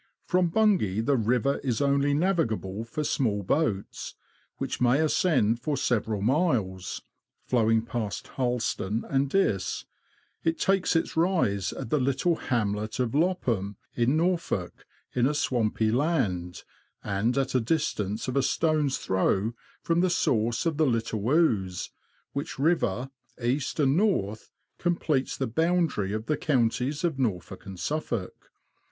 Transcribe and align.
From 0.25 0.47
Bungay 0.49 1.01
the 1.01 1.15
river 1.15 1.59
is 1.59 1.79
only 1.79 2.15
navigable 2.15 2.83
for 2.83 3.03
small 3.03 3.43
boats, 3.43 4.15
which 4.57 4.81
may 4.81 4.99
ascend 4.99 5.59
for 5.59 5.77
several 5.77 6.23
miles; 6.23 7.03
flowing 7.45 7.83
past 7.85 8.29
Harleston 8.29 9.05
and 9.07 9.29
Diss, 9.29 9.85
it 10.43 10.57
takes 10.57 10.95
its 10.95 11.15
rise 11.15 11.71
at 11.71 11.91
the 11.91 11.99
little 11.99 12.35
hamlet 12.37 12.99
of 12.99 13.13
Lopham, 13.13 13.75
in 13.93 14.17
Norfolk, 14.17 14.87
in 15.13 15.27
a 15.27 15.35
swampy 15.35 15.91
land, 15.91 16.63
and 17.03 17.37
at 17.37 17.53
a 17.53 17.61
distance 17.61 18.27
of 18.27 18.31
a 18.35 18.39
THE 18.39 18.39
LAND 18.39 18.39
OF 18.39 18.43
THE 18.43 18.43
BROADS. 18.43 18.47
stone's 18.47 18.97
throw 18.97 19.53
from 19.83 19.99
the 19.99 20.09
source 20.09 20.65
of 20.65 20.77
the 20.77 20.87
Little 20.87 21.29
Ouse, 21.29 21.91
which 22.33 22.57
river, 22.57 23.11
east 23.39 23.79
and 23.79 23.95
north, 23.97 24.49
completes 24.79 25.37
the 25.37 25.45
boundary 25.45 26.11
of 26.11 26.25
the 26.25 26.37
counties 26.37 27.03
of 27.03 27.19
Norfolk 27.19 27.67
and 27.67 27.79
Suffolk. 27.79 28.49